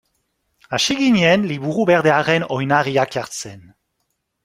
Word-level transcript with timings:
Hasi 0.71 0.95
ginen 1.01 1.45
Liburu 1.51 1.85
Berdearen 1.91 2.49
oinarriak 2.57 3.17
jartzen. 3.19 3.67